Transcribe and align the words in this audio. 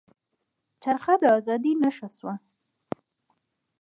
چرخه 0.83 1.13
د 1.21 1.23
ازادۍ 1.37 1.73
نښه 1.81 2.07
شوه. 2.17 2.33